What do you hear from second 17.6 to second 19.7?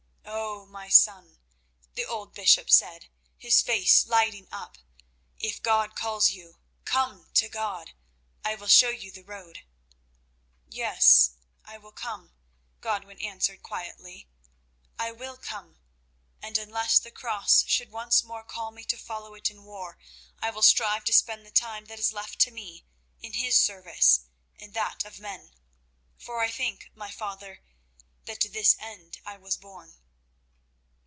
should once more call me to follow it in